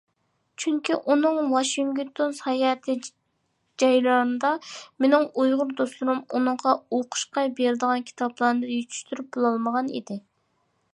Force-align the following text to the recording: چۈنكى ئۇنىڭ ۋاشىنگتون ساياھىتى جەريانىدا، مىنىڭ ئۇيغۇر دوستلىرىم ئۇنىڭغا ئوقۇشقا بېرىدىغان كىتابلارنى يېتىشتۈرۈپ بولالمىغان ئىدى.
چۈنكى 0.61 0.95
ئۇنىڭ 0.99 1.49
ۋاشىنگتون 1.51 2.33
ساياھىتى 2.37 2.95
جەريانىدا، 3.83 4.53
مىنىڭ 5.05 5.29
ئۇيغۇر 5.35 5.77
دوستلىرىم 5.83 6.25
ئۇنىڭغا 6.33 6.77
ئوقۇشقا 6.81 7.47
بېرىدىغان 7.61 8.11
كىتابلارنى 8.11 8.75
يېتىشتۈرۈپ 8.77 9.33
بولالمىغان 9.39 9.97
ئىدى. 10.01 10.19